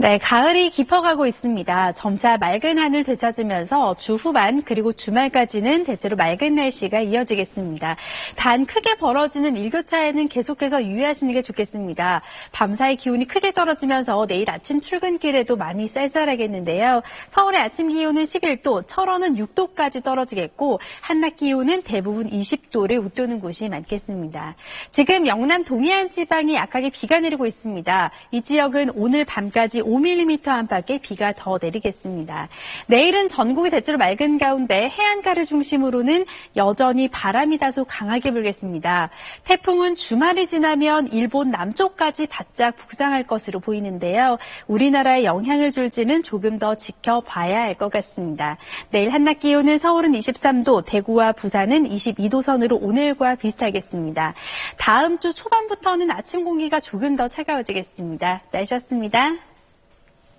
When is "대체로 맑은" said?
5.84-6.54, 33.70-34.38